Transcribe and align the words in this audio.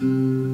Mm-hmm. 0.00 0.53